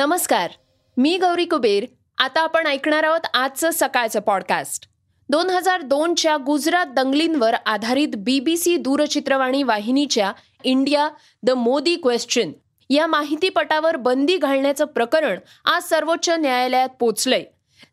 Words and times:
नमस्कार 0.00 0.50
मी 0.96 1.18
गौरी 1.18 1.44
कुबेर. 1.44 1.84
आता 2.18 2.40
आपण 2.40 2.66
ऐकणार 2.66 3.02
आहोत 3.02 3.20
आजचं 3.34 3.70
सकाळचं 3.72 4.20
पॉडकास्ट 4.20 4.88
दोन 5.28 5.50
हजार 5.50 5.82
दोनच्या 5.82 6.36
गुजरात 6.36 6.86
दंगलींवर 6.86 7.54
आधारित 7.66 8.08
बीबीसी 8.16 8.76
दूरचित्रवाणी 8.76 9.62
वाहिनीच्या 9.62 10.32
इंडिया 10.64 11.08
द 11.42 11.50
मोदी 11.50 11.96
क्वेश्चन 11.96 12.52
या 12.90 13.06
माहितीपटावर 13.06 13.96
बंदी 13.96 14.36
घालण्याचं 14.36 14.84
प्रकरण 14.84 15.38
आज 15.64 15.82
सर्वोच्च 15.82 16.28
न्यायालयात 16.28 16.88
पोचलंय. 17.00 17.44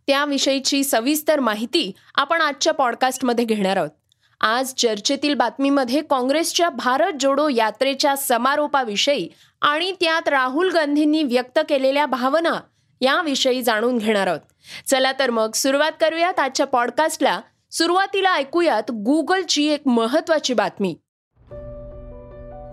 त्याविषयीची 0.08 0.84
सविस्तर 0.84 1.40
माहिती 1.40 1.92
आपण 2.16 2.42
आजच्या 2.42 2.74
पॉडकास्टमध्ये 2.74 3.46
घेणार 3.46 3.78
आहोत. 3.78 3.90
आज 4.42 4.74
चर्चेतील 4.74 5.34
बातमीमध्ये 5.34 6.02
काँग्रेसच्या 6.02 6.70
भारत 6.70 7.14
जोडो 7.20 7.50
यात्रेच्या 7.50 8.16
समारोपाविषयी 8.16 9.30
आणि 9.62 9.92
त्यात 9.92 10.28
राहुल 10.28 10.72
गांधींनी 10.72 11.24
व्यक्त 11.24 11.60
केलेल्या 11.70 12.06
भावना 12.06 12.54
याविषयी 13.02 13.62
जाणून 13.62 13.98
घेणार 13.98 14.28
आहोत. 14.28 14.40
चला 14.88 15.12
तर 15.12 15.30
मग 15.30 15.52
सुरुवात 15.52 15.92
करूयात 16.02 16.40
आजच्या 16.40 16.66
पॉडकास्टला 16.66 17.42
सुरुवातीला 17.72 18.34
ऐकूयात 18.34 18.92
गुगलची 18.92 19.68
एक 19.68 19.82
महत्वाची 19.86 20.54
बातमी. 20.54 20.96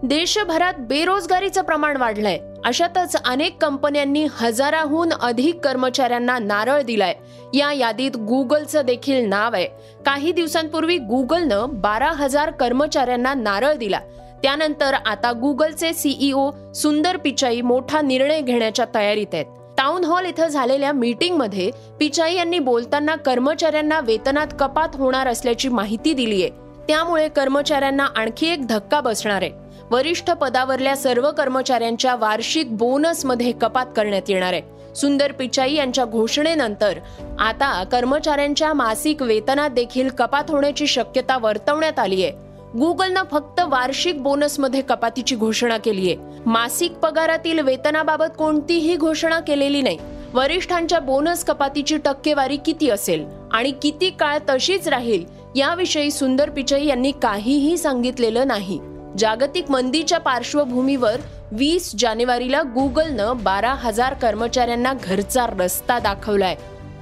देशभरात 0.03 0.75
बेरोजगारीचं 0.79 1.63
प्रमाण 1.63 1.97
वाढलंय. 1.97 2.39
अशातच 2.65 3.17
अनेक 3.25 3.63
कंपन्यांनी 3.63 4.27
हजाराहून 4.31 5.13
अधिक 5.13 5.61
कर्मचाऱ्यांना 5.61 6.39
नारळ 6.39 6.83
दिलाय. 6.83 7.15
या 7.55 7.73
यादीत 7.73 8.17
गुगलचं 8.17 8.83
देखील 8.85 9.29
नाव 9.29 9.55
आहे. 9.55 9.69
काही 10.07 10.33
दिवसांपूर्वी 10.33 10.99
गुगलनं 10.99 11.67
बारा 11.73 12.13
हजार 12.13 12.51
कर्मचाऱ्यांना 12.51 13.35
नारळ 13.35 13.75
दिला. 13.75 14.01
त्यानंतर 14.45 14.95
आता 15.07 15.33
गुगलचे 15.33 15.93
सीईओ 15.93 16.51
सुंदर 16.75 17.17
पिचाई 17.17 17.61
मोठा 17.61 18.01
निर्णय 18.01 18.41
घेण्याच्या 18.41 18.85
तयारीत 18.95 19.27
आहेत. 19.33 19.45
टाउन 19.79 20.05
हॉल 20.05 20.27
इथं 20.27 20.47
झालेल्या 20.47 20.93
मीटिंगमध्ये 20.93 21.71
पिचाई 22.01 22.35
यांनी 22.35 22.59
बोलताना 22.59 23.15
कर्मचाऱ्यांना 23.17 24.01
वेतनात 24.01 24.47
कपात 24.61 24.89
होणार 24.95 25.27
असल्याची 25.27 25.69
माहिती 25.69 26.13
दिली 26.13 26.43
आहे. 26.43 26.51
त्यामुळे 26.89 27.29
कर्मचाऱ्यांना 27.29 28.07
आणखी 28.17 28.47
एक 28.47 28.67
धक्का 28.67 29.01
बसणार 29.01 29.43
आहे. 29.43 29.51
वरिष्ठ 29.91 30.31
पदावरल्या 30.31 30.97
सर्व 30.97 31.31
कर्मचाऱ्यांच्या 31.31 32.15
वार्षिक 32.15 32.77
बोनसमध्ये 32.77 33.53
कपात 33.53 33.87
करण्यात 33.97 34.23
येणार 34.29 34.53
आहे. 34.53 34.95
सुंदर 34.95 35.33
पिचाई 35.33 35.75
यांच्या 35.75 36.05
घोषणेनंतर 36.05 36.99
आता 37.39 37.85
कर्मचाऱ्यांच्या 37.85 38.73
मासिक 38.73 39.23
वेतनात 39.23 39.71
देखील 39.71 40.09
कपात 40.09 40.45
होण्याची 40.49 40.87
शक्यता 40.87 41.39
वर्तवण्यात 41.39 41.99
आली 41.99 42.25
आहे. 42.25 42.54
गुगलनं 42.79 43.23
फक्त 43.31 43.61
वार्षिक 43.61 44.23
बोनसमध्ये 44.23 44.81
कपातीची 44.83 45.37
घोषणा 45.37 45.77
केली 45.79 46.11
आहे 46.11 46.41
मासिक 46.47 46.93
पगारातील 46.93 47.59
वेतनाबाबत 47.59 48.33
कोणतीही 48.39 48.97
घोषणा 48.97 49.39
केलेली 49.41 49.83
नाही. 49.83 49.99
वरिष्ठांच्या 50.33 50.99
बोनस 51.01 51.45
कपातीची 51.45 51.97
टक्केवारी 51.97 52.57
किती 52.57 52.89
असेल 52.91 53.25
आणि 53.53 53.71
किती 53.83 54.09
काळ 54.11 54.39
तशीच 54.49 54.89
राहील 54.89 55.25
याविषयी 55.57 56.11
सुंदर 56.11 56.51
पिचई 56.51 56.87
यांनी 56.87 57.13
काहीही 57.23 57.77
सांगितलेलं 57.79 58.47
नाही. 58.47 58.79
जागतिक 59.19 59.71
मंदीच्या 59.71 60.19
पार्श्वभूमीवर 60.21 61.21
वीस 61.53 61.93
जानेवारीला 61.99 62.63
गुगलनं 62.75 63.43
बारा 63.43 63.73
हजार 63.75 64.15
कर्मचाऱ्यांना 64.15 64.93
घरचा 65.05 65.47
रस्ता 65.59 65.99
दाखवलाय. 65.99 66.57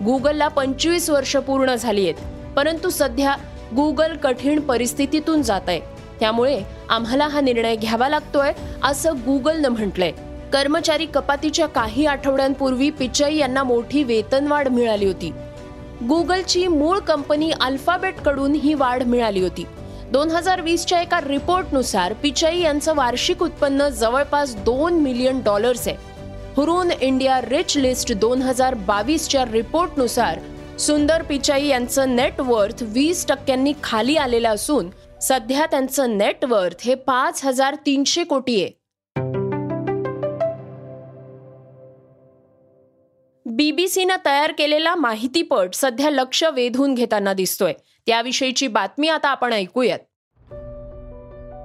गुगलला 0.05 0.49
पंचवीस 0.49 1.09
वर्ष 1.11 1.37
पूर्ण 1.37 1.75
झाली 1.75 2.09
आहेत 2.09 2.55
परंतु 2.57 2.91
सध्या 2.91 3.35
गुगल 3.77 4.17
कठीण 4.17 4.61
परिस्थितीतून 4.61 5.43
जात 5.43 5.69
आहे 5.69 5.81
त्यामुळे 6.21 6.61
आम्हाला 6.91 7.27
हा 7.27 7.41
निर्णय 7.41 7.77
घ्यावा 7.77 8.09
लागतोय 8.09 8.53
असं 8.83 9.17
गुगलनं 9.17 9.69
म्हटलंय. 9.69 10.13
कर्मचारी 10.53 11.07
कपातीच्या 11.07 11.67
काही 11.67 12.07
आठवड्यांपूर्वी 12.07 12.91
पिचई 12.91 13.37
यांना 13.37 13.63
मोठी 13.63 14.03
वेतनवाढ 14.05 14.69
मिळाली 14.69 15.07
होती. 15.07 15.33
गुगलची 16.09 16.67
मूळ 16.67 16.99
कंपनी 16.99 17.51
अल्फाबेटकडून 17.61 18.55
ही 18.55 18.75
वाढ 18.75 19.03
मिळाली 19.03 19.41
होती. 19.41 19.65
दोन 20.13 20.31
हजार 20.31 20.61
वीसच्या 20.61 21.01
एका 21.01 21.21
रिपोर्टनुसार 21.21 22.13
पिचाई 22.13 22.61
यांचं 22.61 22.95
वार्षिक 22.95 23.43
उत्पन्न 23.43 23.89
जवळपास 23.89 24.55
दोन 24.57 24.95
मिलियन 24.95 25.41
डॉलर्स 25.45 25.87
आहे. 25.89 25.97
हुरून 26.57 26.91
इंडिया 27.01 27.41
रिच 27.41 27.77
लिस्ट 27.77 28.13
दोन 28.13 28.43
हजार 28.43 28.75
बावीसच्या 28.87 29.45
रिपोर्टनुसार 29.53 30.39
सुंदर 30.83 31.23
पिचाई 31.23 31.67
यांचं 31.67 32.17
नेटवर्थ 32.17 32.83
वीस 32.83 33.27
टक्क्यांनी 33.27 33.73
खाली 33.83 34.17
आलेलं 34.17 34.49
असून 34.49 34.91
सध्या 35.23 35.67
त्यांचं 35.67 36.19
नेटवर्थ 36.19 36.77
हे 36.85 36.95
पाच 36.95 37.45
हजार 37.45 37.75
तीनशे 37.75 38.25
कोटी 38.25 38.63
आहे. 38.63 38.71
बीबीसीनं 43.47 44.17
तयार 44.25 44.53
केलेला 44.59 44.95
माहितीपट 44.95 45.75
सध्या 45.75 46.11
लक्ष 46.11 46.45
वेधून 46.45 46.95
घेताना 46.95 47.33
दिसतोय. 47.33 47.73
त्याविषयीची 48.07 48.67
बातमी 48.69 49.09
आता 49.09 49.29
आपण 49.29 49.53
ऐकूयात. 49.53 49.99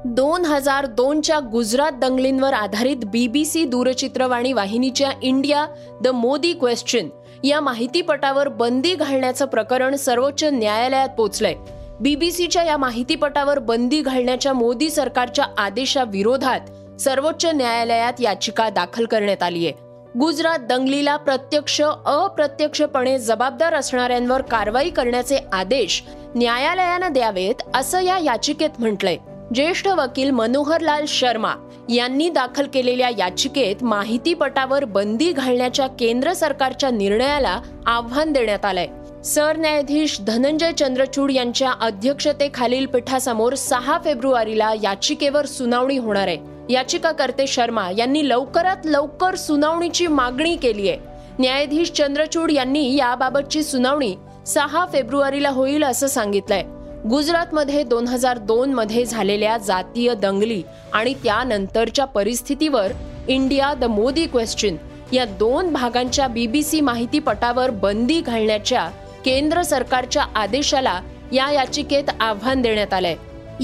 दोन 0.06 0.46
हजार 0.46 0.86
दोनच्या 0.86 1.40
गुजरात 1.40 1.92
दंगलींवर 1.92 2.54
आधारित 2.54 2.98
बीबीसी 2.98 3.66
दूरचित्रवाणी 3.66 4.54
वाहिनीच्या 4.54 5.12
इंडिया 5.22 5.68
द 6.02 6.08
मोदी 6.08 6.54
क्वेश्चन 6.54 7.10
या 7.44 7.62
माहितीपटावर 7.62 8.48
बंदी 8.48 8.96
घालण्याचं 8.96 9.46
प्रकरण 9.46 9.96
सर्वोच्च 9.96 10.44
न्यायालयात 10.44 11.10
पोचलंय. 11.10 11.56
बीबीसीच्या 12.00 12.64
या 12.64 12.78
माहितीपटावर 12.78 13.60
बंदी 13.60 14.02
घालण्याच्या 14.02 14.54
मोदी 14.54 14.90
सरकारच्या 14.90 15.46
आदेशाविरोधात 15.58 16.60
सर्वोच्च 17.02 17.46
न्यायालयात 17.46 18.14
याचिका 18.20 18.70
दाखल 18.70 19.06
करण्यात 19.06 19.44
आली 19.44 19.68
आहे 19.68 19.88
गुजरात 20.20 20.60
दंगलीला 20.60 21.18
प्रत्यक्ष 21.18 21.82
अप्रत्यक्षपणे 22.06 23.20
जबाबदार 23.20 23.74
असणाऱ्यांवर 23.74 24.42
कारवाई 24.42 24.90
करण्याचे 24.90 25.40
आदेश 25.54 26.04
न्यायालयानं 26.36 27.14
द्यावेत 27.14 27.56
असं 27.74 28.02
या 28.02 28.18
याचिकेत 28.18 28.70
म्हटलंय. 28.80 29.18
ज्येष्ठ 29.56 29.88
वकील 29.88 30.32
मनोहरलाल 30.32 31.06
शर्मा 31.08 31.67
यांनी 31.90 32.30
दाखल 32.30 32.68
केलेल्या 32.74 33.10
याचिकेत 33.18 33.84
माहितीपटावर 33.84 34.86
बंदी 34.86 35.32
घालण्याच्या 35.32 35.88
केंद्र 35.88 36.34
सरकारच्या 36.34 36.90
निर्णयाला 36.90 37.62
आव्हान 37.86 38.32
देण्यात 38.32 38.66
आलंय. 38.66 38.88
सरन्यायाधीश 39.24 40.22
धनंजय 40.22 40.72
चंद्रचूड 40.72 41.32
यांच्या 41.32 41.74
अध्यक्षतेखालील 41.82 42.86
पीठासमोर 42.86 43.54
सहा 43.54 43.98
फेब्रुवारीला 44.04 44.74
याचिकेवर 44.84 45.46
सुनावणी 45.46 45.98
होणार 45.98 46.28
आहे. 46.28 46.38
याचिकाकर्ते 46.70 47.48
शर्मा 47.48 47.90
यांनी 47.98 48.30
लवकरात 48.30 48.78
लवकर 48.86 49.36
सुनावणीची 49.36 50.08
मागणी 50.08 50.56
केली 50.56 50.90
आहे. 50.90 51.00
न्यायाधीश 51.40 51.92
चंद्रचूड 51.92 52.52
यांनी 52.52 52.96
याबाबतची 52.96 53.64
सुनावणी 53.64 54.16
सहा 54.48 54.86
फेब्रुवारीला 54.94 55.50
होईल 55.50 55.84
असं 55.84 56.08
सांगितलंय. 56.08 56.64
गुजरातमध्ये 57.06 57.84
दोन 57.84 58.08
हजार 58.08 58.38
दोनमध्ये 58.38 59.04
झालेल्या 59.06 59.58
जातीय 59.58 60.14
दंगली 60.14 60.62
आणि 60.94 61.14
त्यानंतरच्या 61.14 62.06
परिस्थितीवर 62.06 62.92
इंडिया 63.28 63.74
द 63.74 63.84
मोदी 63.84 64.26
क्वेश्चन 64.26 64.76
या 65.14 65.26
दोन 65.40 65.72
भागांच्या 65.74 66.28
बीबीसी 66.28 66.82
माहितीपटावर 66.82 67.70
बंदी 67.70 68.20
घालण्याच्या 68.22 68.90
केंद्र 69.26 69.62
सरकारच्या 69.62 70.26
आदेशाला 70.36 71.00
या 71.34 71.50
याचिकेत 71.52 72.10
आव्हान 72.20 72.62
देण्यात 72.62 72.94
आलंय. 72.94 73.16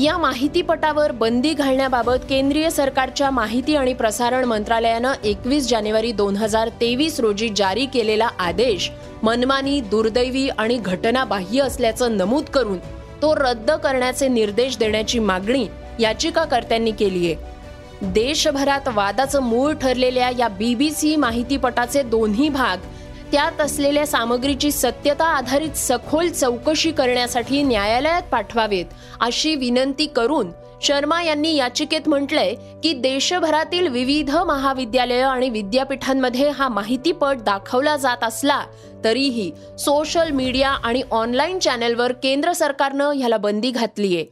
या 0.04 0.18
माहितीपटावर 0.18 1.12
बंदी 1.12 1.54
घालण्याबाबत 1.54 2.25
केंद्रीय 2.30 2.69
सरकारच्या 2.69 3.30
माहिती 3.30 3.75
आणि 3.75 3.94
प्रसारण 3.94 4.46
मंत्रालयानं 4.46 5.13
एकवीस 5.24 5.69
जानेवारी 5.69 6.12
दोन 6.12 6.36
हजार 6.36 6.69
तेवीस 6.81 7.19
रोजी 7.19 7.50
जारी 7.56 7.86
केलेला 7.86 8.30
आदेश 8.40 8.92
मनमानी 9.24 9.80
दुर्दैवी 9.81 10.50
आणि 10.50 10.78
घटनाबाह्य 10.78 11.62
असल्याचं 11.62 12.18
नमूद 12.18 12.44
करून 12.44 12.78
तो 13.24 13.34
रद्द 13.36 13.70
करण्याचे 13.72 14.28
निर्देश 14.28 14.78
देण्याची 14.78 15.20
मागणी 15.20 15.66
याचिकाकर्त्यांनी 16.00 16.92
केली 16.92 17.25
आहे. 17.25 18.10
देशभरात 18.12 18.88
वादाचं 18.96 19.42
मूळ 19.42 19.74
ठरलेल्या 19.74 20.30
या 20.40 20.48
बीबीसी 20.48 21.16
माहितीपटाचे 21.16 22.02
दोन्ही 22.04 22.50
भाग 22.50 22.78
त्यात 23.31 23.62
असलेल्या 23.62 24.06
सामग्रीची 24.08 24.72
सत्यता 24.72 25.25
आधारित 25.25 25.78
सखोल 25.78 26.30
चौकशी 26.30 26.92
करण्यासाठी 26.92 27.62
न्यायालयात 27.64 28.22
पाठवावेत 28.22 28.86
अशी 29.22 29.56
विनंती 29.56 30.06
करून 30.06 30.52
शर्मा 30.84 31.24
यांनी 31.24 31.56
याचिकेत 31.56 32.10
म्हटलंय 32.10 32.56
की 32.84 32.94
देशभरातील 32.94 33.88
विविध 33.88 34.36
महाविद्यालय 34.36 35.22
आणि 35.22 35.50
विद्यापीठांमध्ये 35.50 36.50
हा 36.50 36.68
माहितीपट 36.68 37.38
दाखवला 37.42 37.96
जात 37.98 38.24
असला 38.24 38.62
तरीही 39.04 39.52
सोशल 39.80 40.30
मीडिया 40.30 40.70
आणि 40.70 41.04
ऑनलाईन 41.12 41.60
चॅनेलवर 41.60 42.12
केंद्र 42.12 42.52
सरकारनं 42.52 43.12
ह्याला 43.12 43.38
बंदी 43.38 43.72
घातलीय. 43.72 44.26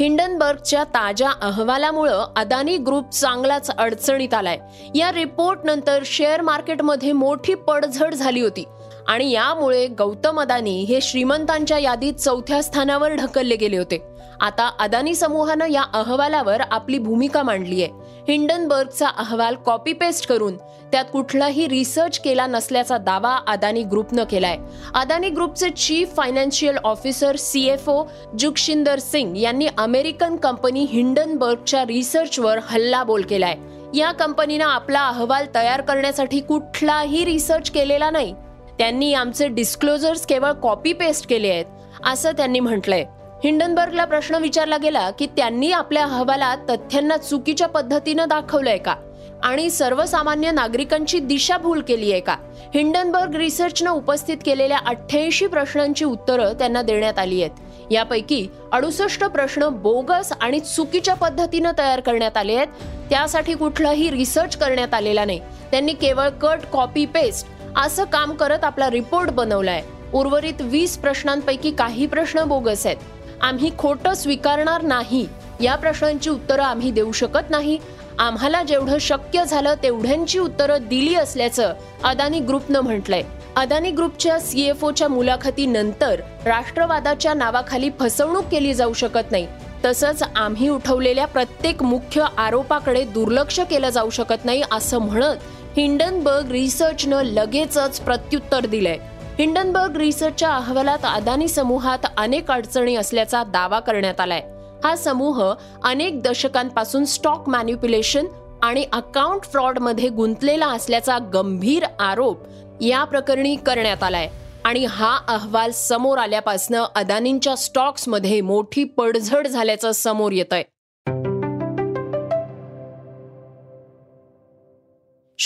हिंडनबर्गच्या 0.00 0.84
ताज्या 0.84 1.30
अहवालामुळं 1.42 2.26
अदानी 2.36 2.76
ग्रुप 2.76 3.10
चांगलाच 3.10 3.70
अडचणीत 3.70 4.34
आलाय. 4.34 4.58
या 4.94 5.12
रिपोर्ट 5.12 5.58
नंतर 5.64 6.02
शेअर 6.06 6.40
मार्केटमध्ये 6.40 7.12
मोठी 7.12 7.54
पडझड 7.54 8.14
झाली 8.14 8.40
होती. 8.40 8.64
आणि 9.08 9.30
यामुळे 9.30 9.86
गौतम 9.86 10.40
अदानी 10.40 10.82
हे 10.84 11.00
श्रीमंतांच्या 11.02 11.78
यादीत 11.78 12.12
चौथ्या 12.12 12.62
स्थानावर 12.62 13.14
ढकलले 13.14 13.56
गेले 13.56 13.76
होते. 13.76 14.02
आता 14.40 14.70
अदानी 14.78 15.14
समूहानं 15.14 15.68
या 15.70 15.82
अहवालावर 15.94 16.60
आपली 16.60 16.98
भूमिका 16.98 17.42
मांडली 17.42 17.82
आहे 17.82 17.92
हिंडनबर्गचा 18.28 19.08
अहवाल 19.08 19.54
कॉपी 19.54 19.92
पेस्ट 19.92 20.26
करून 20.26 20.56
त्यात 20.92 21.04
कुठलाही 21.12 21.68
रिसर्च 21.68 22.18
केला 22.18 22.46
नसल्याचा 22.46 22.96
दावा 22.98 23.38
अदानी 23.46 23.82
ग्रुपनं 23.82 24.24
केलाय. 24.24 24.58
अदानी 24.94 25.28
ग्रुपचे 25.28 25.70
chief 25.70 26.16
financial 26.16 26.76
officer 26.84 27.36
CFO 27.36 28.04
Jugshinder 28.38 28.98
Singh 28.98 29.36
यांनी 29.36 29.66
अमेरिकन 29.78 30.36
कंपनी 30.36 30.80
हिंडनबर्गच्या 30.80 31.82
रिसर्चवर 31.82 32.58
हल्लाबोल 32.58 33.22
केलाय. 33.22 33.56
या 33.94 34.12
कंपनीनं 34.12 34.64
आपला 34.64 35.06
अहवाल 35.08 35.46
तयार 35.54 35.80
करण्यासाठी 35.80 36.40
कुठलाही 36.40 37.24
रिसर्च 37.24 37.70
केलेला 37.70 38.10
नाही. 38.10 38.34
त्यांनी 38.80 39.14
आमचे 39.14 39.48
डिस्क्लोजर्स 39.48 40.26
केवळ 40.26 40.52
कॉपी 40.52 40.92
पेस्ट 40.92 41.28
केले 41.28 41.48
आहेत 41.48 41.64
असं 42.06 42.32
त्यांनी 42.32 42.60
म्हटलंय. 42.60 43.04
हिंडनबर्गला 43.44 44.04
प्रश्न 44.04 44.34
विचारला 44.34 44.76
गेला 44.76 45.10
की 45.10 45.26
त्यांनी 45.26 45.72
आपल्या 45.72 46.04
अहवालात 46.04 46.58
तथ्यांना 46.70 47.16
चुकीच्या 47.16 47.68
पद्धतीनं 47.68 48.28
दाखवलंय 48.28 48.78
का? 48.78 48.94
आणि 49.42 49.70
सर्वसामान्य 49.70 50.50
नागरिकांची 50.50 51.18
दिशाभूल 51.18 51.80
केली 51.80 52.12
आहे 52.12 52.20
का? 52.20 52.36
हिंडनबर्ग 52.74 53.36
रिसर्चनं 53.36 53.90
उपस्थित 53.90 54.36
केलेल्या 54.46 54.78
अठ्ठ्याऐंशी 54.78 55.46
प्रश्नांची 55.46 56.04
उत्तरं 56.04 56.52
त्यांना 56.52 56.82
देण्यात 56.82 57.18
आली 57.18 57.42
आहेत. 57.42 57.92
यापैकी 57.92 58.48
अडुसष्ट 58.72 59.24
प्रश्न 59.24 59.68
बोगस 59.68 60.32
आणि 60.40 60.60
चुकीच्या 60.60 61.14
पद्धतीनं 61.14 61.70
तयार 61.78 62.00
करण्यात 62.00 62.36
आले 62.36 62.54
आहेत. 62.54 62.68
त्यासाठी 63.10 63.54
कुठलाही 63.54 64.10
रिसर्च 64.10 64.56
करण्यात 64.56 64.94
आलेला 64.94 65.24
नाही. 65.24 65.40
त्यांनी 65.70 65.92
केवळ 65.92 66.28
कट 66.28 66.58
कॉपी 66.72 67.06
पेस्ट 67.06 67.48
असं 67.76 68.04
काम 68.04 68.32
करत 68.32 68.64
आपला 68.64 68.90
रिपोर्ट 68.90 69.30
बनवलाय. 69.30 69.82
उर्वरित 70.12 70.60
वीस 70.60 70.98
प्रश्नांपैकी 70.98 71.70
काही 71.70 72.06
प्रश्न 72.06 72.44
बोगस 72.44 72.86
आहेत. 72.86 72.96
आम्ही 73.40 73.70
खोटं 73.78 74.14
स्वीकारणार 74.14 74.82
नाही. 74.82 75.26
या 75.60 75.76
प्रश्नांची 75.76 76.30
उत्तरं 76.30 76.62
आम्ही 76.62 76.90
देऊ 76.90 77.12
शकत 77.12 77.50
नाही. 77.50 77.78
आम्हाला 78.18 78.62
जेवढं 78.62 78.98
शक्य 78.98 79.44
झालं 79.44 79.74
तेवढ्यांची 79.82 80.38
उत्तरं 80.38 80.78
दिली 80.88 81.14
असल्याचं 81.14 81.74
अदानी 82.04 82.40
ग्रुपनं 82.40 82.80
म्हटलंय. 82.80 83.22
अदानी 83.56 83.90
ग्रुपच्या 83.90 84.40
सीएफओच्या 84.40 85.08
मुलाखतीनंतर 85.08 86.20
राष्ट्रवादाच्या 86.44 87.34
नावाखाली 87.34 87.90
फसवणूक 88.00 88.44
केली 88.44 88.74
जाऊ 88.74 88.92
शकत 88.92 89.30
नाही. 89.30 89.46
तसंच 89.84 90.22
आम्ही 90.36 90.68
उठवलेल्या 90.68 91.26
प्रत्येक 91.26 91.82
मुख्य 91.82 92.24
आरोपाकडे 92.38 93.04
दुर्लक्ष 93.04 93.60
केलं 93.60 93.88
जाऊ 93.88 94.10
शकत 94.10 94.44
नाही 94.44 94.62
असं 94.72 94.98
म्हणत 94.98 95.36
हिंडनबर्ग 95.76 96.50
रिसर्चनं 96.50 97.22
लगेचच 97.22 98.00
प्रत्युत्तर 98.00 98.66
दिलंय. 98.66 98.98
हिंडनबर्ग 99.38 99.96
रिसर्चच्या 99.96 100.54
अहवालात 100.54 100.98
अदानी 101.04 101.48
समूहात 101.48 102.06
अनेक 102.16 102.50
अडचणी 102.50 102.96
असल्याचा 102.96 103.42
दावा 103.44 103.80
करण्यात 103.80 104.20
आलाय. 104.20 104.40
हा 104.84 104.96
समूह 104.96 105.54
अनेक 105.84 106.22
दशकांपासून 106.22 107.04
स्टॉक 107.04 107.48
मॅन्युप्युलेशन 107.48 108.26
आणि 108.62 108.84
अकाउंट 108.92 109.42
फ्रॉडमध्ये 109.42 110.08
गुंतलेला 110.08 110.66
असल्याचा 110.66 111.18
गंभीर 111.18 111.84
आरोप 112.00 112.38
या 112.80 113.04
प्रकरणी 113.04 113.56
करण्यात 113.56 114.02
आलाय. 114.02 114.28
आणि 114.64 114.84
हा 114.84 115.18
अहवाल 115.28 115.70
समोर 115.70 116.18
आल्यापासनं 116.18 116.84
अदानींच्या 116.94 117.56
स्टॉक्समध्ये 117.56 118.40
मोठी 118.40 118.84
पडझड 118.84 119.46
झाल्याचं 119.46 119.92
समोर 119.92 120.32
येत 120.32 120.52
आहे 120.52 120.64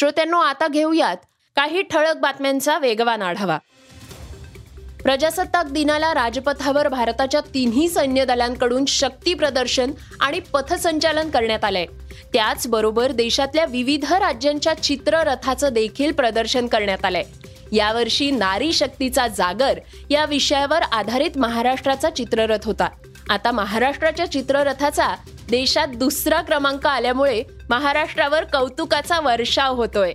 श्रोत्यांनो 0.05 0.39
आता 0.39 0.69
घेऊयात 0.69 1.17
काही 1.57 1.83
ठळक 1.83 2.17
बातम्यांचा 2.17 2.79
वेगवान 2.79 3.23
आढावा. 3.23 3.59
प्रजासत्ताक 5.03 5.67
दिनाला 5.67 6.15
राजपथावर 6.15 6.89
भारताच्या 6.89 7.41
तिन्ही 7.41 7.89
सैन्य 7.89 8.25
दलांकडून 8.25 8.85
शक्ती 8.85 9.35
प्रदर्शन 9.35 9.91
आणि 10.21 10.41
पथसंचालन 10.41 11.31
करण्यात 11.31 11.65
आलंय. 11.65 11.87
त्याचबरोबर 12.33 13.13
देशातल्या 13.13 13.65
विविध 13.65 14.13
राज्यांच्या 14.13 14.75
चित्ररथाचं 14.75 15.69
देखील 15.73 16.13
प्रदर्शन 16.13 16.67
करण्यात 16.67 17.05
आलंय. 17.05 17.25
यावर्षी 17.73 18.31
नारी 18.31 18.73
शक्तीचा 18.73 19.27
जागर 19.27 19.79
या 20.11 20.25
विषयावर 20.25 20.83
आधारित 20.83 21.39
महाराष्ट्राचा 21.39 22.11
चित्ररथ 22.11 22.65
होता. 22.65 22.89
आता 23.31 23.51
महाराष्ट्राच्या 23.51 24.31
चित्ररथाचा 24.31 25.15
देशात 25.51 25.89
दुसरा 25.89 26.41
क्रमांक 26.41 26.87
आल्यामुळे 26.87 27.43
महाराष्ट्रावर 27.71 28.45
कौतुकाचा 28.45 29.21
वर्षाव 29.21 29.75
होतोय. 29.75 30.13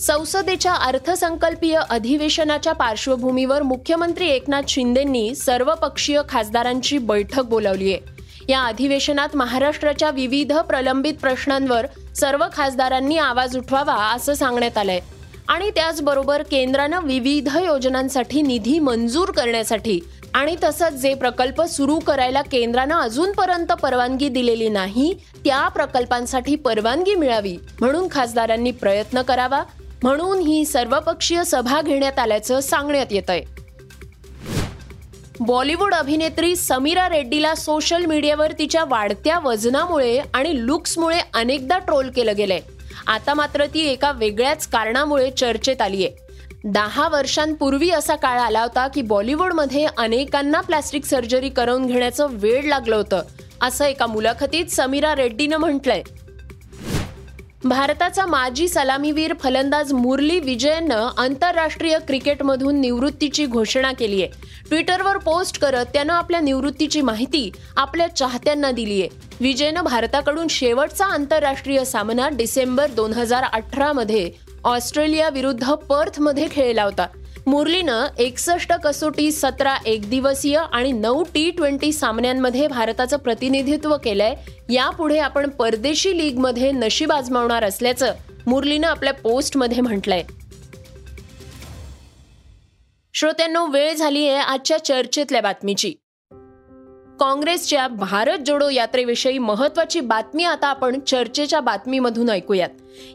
संसदेच्या 0.00 0.74
अर्थसंकल्पीय 0.74 1.80
अधिवेशनाच्या 1.90 2.72
पार्श्वभूमीवर 2.72 3.62
मुख्यमंत्री 3.62 4.28
एकनाथ 4.28 4.62
शिंदेंनी 4.68 5.34
सर्वपक्षीय 5.34 6.20
खासदारांची 6.28 6.98
बैठक 6.98 7.42
बोलावली 7.42 7.92
आहे. 7.92 8.00
या 8.48 8.64
अधिवेशनात 8.64 9.36
महाराष्ट्राच्या 9.36 10.10
विविध 10.10 10.56
प्रलंबित 10.56 11.14
प्रश्नांवर 11.14 11.86
सर्व 12.16 12.44
खासदारांनी 12.52 13.16
आवाज 13.16 13.56
उठवावा 13.56 13.94
असं 13.94 14.34
सांगण्यात 14.34 14.78
आलंय. 14.78 15.00
आणि 15.48 15.70
त्याचबरोबर 15.70 16.42
केंद्रानं 16.42 17.00
विविध 17.02 17.48
योजनांसाठी 17.66 18.42
निधी 18.42 18.78
मंजूर 18.78 19.30
करण्यासाठी 19.30 20.00
आणि 20.36 20.56
तसंच 20.62 20.92
जे 20.92 21.14
प्रकल्प 21.14 21.62
सुरू 21.62 21.98
करायला 21.98 22.42
केंद्रानं 22.42 22.94
अजूनपर्यंत 22.94 23.72
परवानगी 23.72 24.28
दिलेली 24.28 24.68
नाही 24.68 25.12
त्या 25.44 25.68
प्रकल्पांसाठी 25.68 26.56
परवानगी 26.56 27.14
मिळावी 27.14 27.56
म्हणून 27.80 28.08
खासदारांनी 28.10 28.70
प्रयत्न 28.70 29.22
करावा 29.22 29.62
म्हणून 30.02 30.38
ही 30.38 30.64
सर्वपक्षीय 30.64 31.44
सभा 31.44 31.80
घेण्यात 31.80 32.18
आल्याचं 32.18 32.60
सांगण्यात 32.60 33.06
येत 33.10 33.30
आहे 33.30 33.44
बॉलिवूड 35.40 35.94
अभिनेत्री 35.94 36.56
समीरा 36.56 37.08
रेड्डीला 37.08 37.54
सोशल 37.54 38.04
मीडियावर 38.04 38.52
तिच्या 38.52 38.84
वाढत्या 38.84 39.38
वजनामुळे 39.38 40.18
आणि 40.34 40.66
लुक्समुळे 40.66 41.20
अनेकदा 41.34 41.78
ट्रोल 41.78 42.10
केलं 42.10 42.36
गेलंय. 42.36 42.60
आता 43.06 43.34
मात्र 43.34 43.66
ती 43.66 43.86
एका 43.86 44.12
वेगळ्याच 44.12 44.66
कारणामुळे 44.66 45.30
चर्चेत 45.30 45.82
आली 45.82 46.06
आहे 46.06 46.25
दहा 46.64 47.08
वर्षांपूर्वी 47.08 47.90
असा 47.90 48.14
काळ 48.16 48.38
आला 48.38 48.62
होता 48.62 48.88
की 48.88 49.02
बॉलिवूडमध्ये 49.02 49.86
अनेकांना 49.98 50.60
प्लास्टिक 50.60 51.04
सर्जरी 51.04 51.48
करून 51.48 51.86
घेण्याचं 51.86 52.26
वेळ 52.30 52.64
लागलं 52.64 52.96
होतं 52.96 53.22
असं 53.62 53.84
एका 53.84 54.06
मुलाखतीत 54.06 54.66
समीरा 54.66 55.14
रेड्डीनं 55.14 55.56
म्हटलंय. 55.56 56.02
भारताचा 57.64 58.26
माजी 58.26 58.68
सलामीवीर 58.68 59.34
फलंदाज 59.40 59.92
मुरली 59.92 60.40
विजयनं 60.40 61.08
आंतरराष्ट्रीय 61.18 61.98
क्रिकेटमधून 61.98 62.80
निवृत्तीची 62.80 63.46
घोषणा 63.46 63.92
केली 63.92 64.22
आहे. 64.22 64.30
ट्विटरवर 64.68 65.16
पोस्ट 65.16 65.60
करत 65.60 65.86
त्यानं 65.92 66.12
आपल्या 66.12 66.40
निवृत्तीची 66.40 67.00
माहिती 67.00 67.50
आपल्या 67.76 68.16
चाहत्यांना 68.16 68.70
दिली 68.70 69.00
आहे. 69.00 69.08
विजयनं 69.40 69.84
भारताकडून 69.84 70.48
शेवटचा 70.48 71.04
आंतरराष्ट्रीय 71.04 71.84
सामना 71.84 72.28
डिसेंबर 72.28 72.90
दोन 72.90 73.12
हजार 73.12 73.42
अठरामध्ये 73.42 74.45
ऑस्ट्रेलिया 74.66 75.28
विरुद्ध 75.28 75.70
पर्थमध्ये 75.70 76.46
खेळला 76.50 76.82
होता. 76.82 77.06
मुरलीनं 77.46 78.06
एकसष्ट 78.18 78.72
कसोटी 78.72 79.32
सतरा 79.32 79.76
एकदिवसीय 79.86 80.56
आणि 80.72 80.92
नऊ 80.92 81.22
टी 81.34 81.50
ट्वेंटी 81.50 81.92
सामन्यांमध्ये 81.92 82.66
भारताचं 82.66 83.16
प्रतिनिधित्व 83.16 83.96
केलंय. 83.96 84.34
यापुढे 84.72 85.18
आपण 85.18 85.48
परदेशी 85.48 86.18
लीगमध्ये 86.18 86.72
नशीब 86.72 87.12
आजमावणार 87.12 87.64
असल्याचं 87.64 88.12
मुरलीनं 88.46 88.86
आपल्या 88.86 89.14
पोस्टमध्ये 89.14 89.80
म्हटलंय. 89.80 90.22
श्रोत्यांनो 93.14 93.66
वेळ 93.66 93.94
झाली 93.94 94.28
आहे 94.28 94.38
आजच्या 94.38 94.84
चर्चेतल्या 94.84 95.40
बातमीची. 95.40 95.94
काँग्रेसच्या 97.20 97.88
भारत 97.88 98.38
जोडो 98.46 98.68
यात्रेविषयी 98.68 99.38
महत्वाची 99.38 100.00
बातमी 100.00 100.44
आता 100.44 100.66
आपण 100.66 101.00
चर्चेच्या 101.00 101.60
बातमीमधून 101.60 102.30
ऐकूयात. 102.30 102.68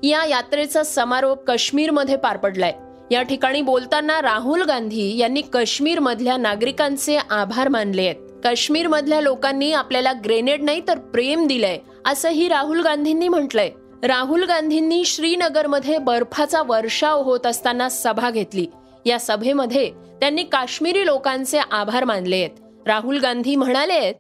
या 0.04 0.26
यात्रेचा 0.26 0.84
समारोप 0.84 1.44
काश्मीरमध्ये 1.44 2.16
पार 2.16 2.38
पडलाय. 2.38 2.74
या 3.12 3.22
ठिकाणी 3.22 3.62
बोलताना 3.62 4.22
राहुल 4.22 4.62
गांधी 4.62 5.18
यांनी 5.18 5.42
काश्मीर 5.42 6.00
मधल्या 6.00 6.38
नागरिकांचे 6.38 7.18
आभार 7.30 7.68
मानले 7.68 8.02
आहेत. 8.02 8.16
काश्मीर 8.44 8.88
मधल्या 8.88 9.22
लोकांनी 9.22 9.72
आपल्याला 9.72 10.14
ग्रेनेड 10.26 10.64
नाही 10.64 10.82
तर 10.88 10.98
प्रेम 10.98 11.48
दिलंय 11.48 11.78
असंही 12.06 12.48
राहुल 12.48 12.82
गांधींनी 12.82 13.28
म्हटलंय. 13.28 13.72
राहुल 14.04 14.44
गांधींनी 14.44 15.06
श्रीनगरमध्ये 15.06 15.98
बर्फाचा 15.98 16.62
वर्षाव 16.62 17.22
होत 17.22 17.46
असताना 17.46 17.90
सभा 17.90 18.30
घेतली. 18.30 18.66
या 19.06 19.20
सभेमध्ये 19.20 19.92
त्यांनी 20.20 20.44
काश्मीरी 20.44 21.06
लोकांचे 21.06 21.60
आभार 21.72 22.04
मानले 22.04 22.36
आहेत. 22.36 22.61
राहुल 22.88 23.20
गांधी 23.20 23.56
म्हणाले 23.56 24.14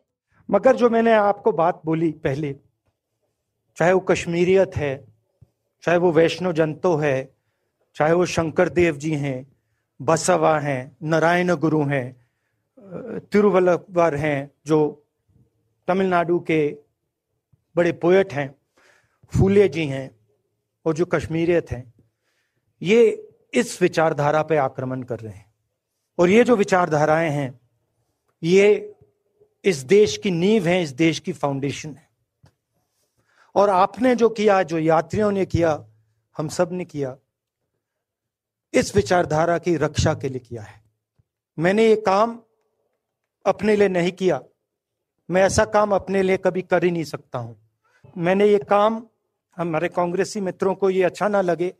मगर 0.50 0.76
जो 0.76 0.90
मैंने 0.90 1.14
आपको 1.14 1.52
बात 1.52 1.82
बोली 1.86 2.12
पहले, 2.12 2.56
चाहे 3.78 3.94
वो 3.94 4.00
कश्मीरियत 4.00 4.72
है, 4.76 5.08
चाहे 5.84 5.98
वो 5.98 6.12
वैष्णो 6.12 6.54
जंतो 6.54 6.96
है, 6.96 7.36
चाहे 7.96 8.14
वो 8.14 8.26
शंकर 8.26 8.70
देव 8.70 8.98
जी 8.98 9.16
हैं, 9.16 9.52
बसवा 10.02 10.60
हैं, 10.60 10.98
नारायण 11.04 11.56
गुरु 11.56 11.84
हैं, 11.84 12.26
तिरुवल्लवर 13.20 14.16
हैं, 14.16 14.52
जो 14.66 15.06
तमिलनाडु 15.88 16.40
के 16.40 16.78
बड़े 17.76 17.92
पोएट 17.92 18.34
हैं, 18.34 18.56
फूले 19.38 19.68
जी 19.68 19.86
हैं, 19.86 20.16
और 20.86 20.94
जो 20.94 21.06
कश्मीरियत 21.06 21.72
हैं, 21.72 21.94
ये 22.82 23.30
इस 23.54 23.82
विचारधारा 23.82 24.44
पे 24.44 24.58
आक्रमण 24.58 25.04
कर 25.04 25.20
रहे 25.20 25.34
हैं। 25.34 25.54
और 26.20 26.30
ये 26.30 26.44
जो 26.44 26.56
विचारधाराएँ 26.56 27.30
हैं 27.30 27.61
ये 28.44 28.96
इस 29.66 29.78
देश 29.78 30.18
की 30.18 30.32
नींव 30.32 30.68
है, 30.68 30.84
इस 30.84 30.92
देश 30.92 31.20
की 31.20 31.34
फाउंडेशन 31.34 31.90
है। 31.90 32.10
और 33.56 33.70
आपने 33.70 34.16
जो 34.16 34.30
किया, 34.30 34.64
जो 34.64 34.80
यात्रियों 34.80 35.32
ने 35.32 35.46
किया, 35.46 35.86
हम 36.38 36.48
सबने 36.48 36.86
किया, 36.86 37.18
इस 38.74 38.96
विचारधारा 38.96 39.58
की 39.58 39.76
रक्षा 39.76 40.14
के 40.14 40.30
लिए 40.30 40.40
किया 40.40 40.62
है। 40.62 40.82
मैंने 41.60 41.88
ये 41.88 41.96
काम 41.96 42.40
अपने 43.46 43.76
लिए 43.76 43.88
नहीं 43.88 44.12
किया। 44.12 44.42
मैं 45.30 45.44
ऐसा 45.44 45.66
काम 45.66 45.92
अपने 45.92 46.24
लिए 46.24 46.38
कभी 46.38 46.62
कर 46.62 46.84
ही 46.84 46.92
नहीं 46.92 47.04
सकता 47.04 47.40
हूँ। 47.40 47.70
मैंने 48.18 48.48
ये 48.48 48.58
काम, 48.58 49.08
हमारे 49.58 49.90
कांग्रेसी 49.90 50.42
मित्रों 50.42 50.76
को 50.76 50.90
ये 50.90 51.04
अच्छा 51.04 51.28
ना 51.28 51.42
लगे, 51.42 51.74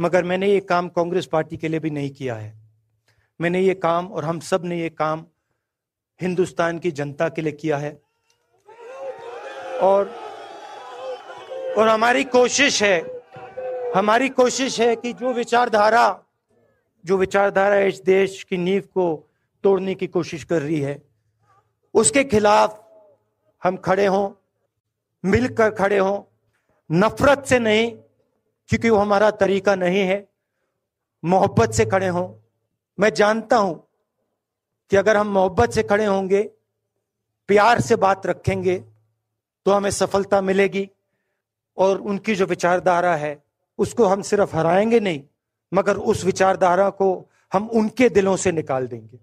मगर 0.00 0.24
मैंने 0.24 0.52
ये 0.52 0.60
काम 0.60 0.88
कांग्रेस 0.88 1.26
पार्टी 1.26 1.56
के 1.56 1.68
लिए 1.68 1.80
भी 1.80 1.90
नहीं 1.90 2.10
किया 2.10 2.34
है। 2.34 2.58
मैंने 3.40 3.60
ये 3.60 3.74
काम 3.74 4.06
और 4.06 4.24
हम 4.24 4.40
सबने 4.40 4.80
ये 4.80 4.88
काम 4.88 5.26
हिंदुस्तान 6.22 6.78
की 6.78 6.90
जनता 6.90 7.28
के 7.28 7.42
लिए 7.42 7.52
किया 7.52 7.76
है। 7.76 8.00
और 9.80 10.10
और 11.78 11.88
हमारी 11.88 12.24
कोशिश 12.24 12.82
है, 12.82 13.22
हमारी 13.96 14.28
कोशिश 14.28 14.80
है 14.80 14.96
कि 14.96 15.12
जो 15.12 15.32
विचारधारा 15.32 16.24
जो 17.04 17.16
विचारधारा 17.16 17.78
इस 17.78 18.00
देश 18.02 18.42
की 18.44 18.56
नींव 18.56 18.82
को 18.82 19.28
तोड़ने 19.64 19.94
की 19.94 20.06
कोशिश 20.06 20.44
कर 20.44 20.62
रही 20.62 20.80
है, 20.80 21.02
उसके 21.94 22.24
खिलाफ 22.24 22.84
हम 23.64 23.76
खड़े 23.76 24.06
हों, 24.06 24.30
मिलकर 25.24 25.70
खड़े 25.70 25.98
हों। 25.98 26.22
नफरत 26.92 27.44
से 27.46 27.58
नहीं, 27.58 27.90
क्योंकि 28.68 28.90
वो 28.90 28.96
हमारा 28.96 29.30
तरीका 29.30 29.74
नहीं 29.74 30.00
है, 30.00 30.28
मोहब्बत 31.24 31.70
से 31.70 31.86
खड़े 31.86 32.08
हों। 32.08 32.28
मैं 33.00 33.14
जानता 33.14 33.56
हूँ 33.56 33.87
कि 34.90 34.96
अगर 34.96 35.16
हम 35.16 35.28
मोहब्बत 35.28 35.72
से 35.72 35.82
खड़े 35.82 36.04
होंगे 36.04 36.42
प्यार 37.48 37.80
से 37.80 37.96
बात 37.96 38.26
रखेंगे 38.26 38.76
तो 39.66 39.72
हमें 39.72 39.90
सफलता 39.90 40.40
मिलेगी। 40.40 40.88
और 41.78 41.98
उनकी 42.00 42.34
जो 42.34 42.46
विचारधारा 42.46 43.14
है 43.16 43.36
उसको 43.78 44.04
हम 44.04 44.22
सिर्फ 44.22 44.54
हराएंगे 44.54 45.00
नहीं 45.00 45.20
मगर 45.72 45.96
उस 45.96 46.24
विचारधारा 46.24 46.88
को 46.90 47.08
हम 47.52 47.68
उनके 47.70 48.08
दिलों 48.08 48.36
से 48.36 48.50
निकाल 48.52 48.86
देंगे। 48.86 49.18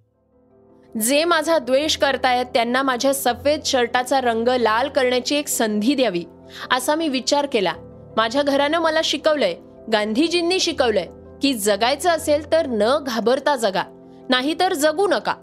जे 0.99 1.23
माझा 1.25 1.57
द्वेष 1.59 1.95
करतायत 1.97 2.47
त्यांना 2.53 2.83
माझ्या 2.83 3.13
सफेद 3.13 3.63
शर्टाचा 3.65 4.19
रंग 4.21 4.49
लाल 4.59 4.89
करण्याची 4.89 5.35
एक 5.35 5.47
संधी 5.47 5.95
द्यावी 5.95 6.25
असा 6.71 6.95
मी 6.95 7.09
विचार 7.09 7.45
केला. 7.45 7.73
माझ्या 8.17 8.43
घरानं 8.43 8.79
मला 8.79 9.01
शिकवलंय 9.03 9.55
गांधीजींनी 9.93 10.59
शिकवलंय 10.59 11.07
की 11.41 11.53
जगायचं 11.53 12.09
असेल 12.09 12.51
तर 12.51 12.67
न 12.67 12.97
घाबरता 13.03 13.55
जगा 13.55 13.83
नाहीतर 14.29 14.73
जगू 14.73 15.07
नका. 15.07 15.35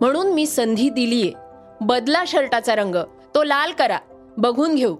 म्हणून 0.00 0.32
मी 0.32 0.46
संधी 0.46 0.90
दिलीये. 0.90 1.32
बदला 1.80 2.24
शर्टाचा 2.26 2.74
रंग. 2.74 2.94
तो 3.34 3.42
लाल 3.42 3.72
करा. 3.72 3.98
बघून 4.38 4.74
घेऊ. 4.74 4.94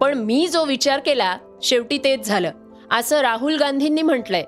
पण 0.00 0.14
मी 0.14 0.48
जो 0.48 0.64
विचार 0.64 1.00
केला 1.00 1.38
शेवटी 1.62 1.98
तेच 1.98 2.26
झालं. 2.26 2.50
असं 2.90 3.20
राहुल 3.20 3.56
गांधींनी 3.56 4.02
म्हटलंय. 4.02 4.44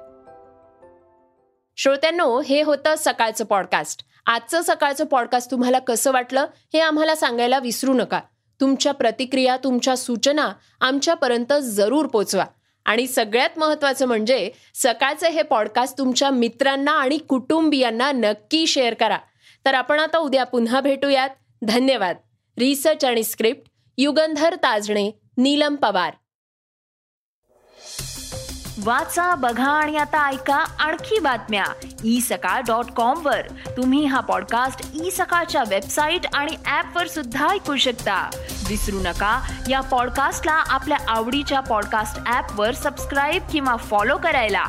श्रोत्यांनो 1.76 2.40
हे 2.40 2.62
होतं 2.62 2.94
सकाळचं 2.98 3.44
पॉडकास्ट 3.44 4.04
आजचं 4.26 4.60
सकाळचं 4.62 5.04
पॉडकास्ट 5.04 5.50
तुम्हाला 5.50 5.78
कसं 5.78 6.12
वाटलं 6.12 6.46
हे 6.72 6.80
आम्हाला 6.80 7.14
सांगायला 7.14 7.58
विसरू 7.58 7.92
नका. 7.92 8.20
तुमच्या 8.60 8.94
प्रतिक्रिया 8.94 9.56
तुमच्या 9.56 9.96
सूचना 9.96 10.52
आमच्यापर्यंत 10.80 11.52
जरूर 11.62 12.06
पोचवा. 12.06 12.44
आणि 12.84 13.06
सगळ्यात 13.06 13.50
महत्वाचं 13.56 14.06
म्हणजे 14.06 14.50
सकाळचे 14.74 15.28
हे 15.28 15.42
पॉडकास्ट 15.42 15.98
तुमच्या 15.98 16.30
मित्रांना 16.30 16.92
आणि 16.92 17.18
कुटुंबियांना 17.18 18.12
नक्की 18.12 18.66
शेअर 18.66 18.94
करा. 18.94 19.18
तर 19.64 19.74
आपण 19.74 20.00
आता 20.00 20.18
उद्या 20.18 20.44
पुन्हा 20.44 20.80
भेटूयात. 20.80 21.30
धन्यवाद. 21.62 22.16
रिसर्च 22.58 23.04
आणि 23.04 23.24
स्क्रिप्ट 23.24 23.70
युगंधर 23.98 24.54
ताजणे 24.54 25.20
नीलम 25.36 25.74
पवार. 25.74 26.14
वाचा 28.84 29.34
बघा 29.34 29.70
आणि 29.70 29.96
आता 29.96 30.28
ऐका 30.28 30.54
आणखी 30.54 31.18
बातम्या. 31.18 31.64
ई 32.04 32.20
सकाळ 32.20 32.60
डॉट 32.60 32.84
कॉम 32.84 33.26
वर. 33.26 33.40
तुम्ही 33.76 34.04
हा 34.04 34.20
पॉडकास्ट 34.20 34.90
ई 35.04 35.10
सकाळच्या 35.10 35.64
वेबसाईट 35.68 36.20
आणि 36.34 36.56
ऍप 36.66 36.96
वर 36.96 37.06
सुद्धा 37.06 37.48
ऐकू 37.48 37.76
शकता. 37.76 38.30
विसरू 38.68 38.98
नका 39.00 39.52
या 39.70 39.80
पॉडकास्टला 39.80 40.52
आपल्या 40.52 40.98
आवडीच्या 41.08 41.60
पॉडकास्ट 41.60 42.32
ऍप 42.32 42.60
वर 42.60 42.74
सबस्क्राईब 42.74 43.42
किंवा 43.52 43.76
फॉलो 43.76 44.18
करायला. 44.18 44.64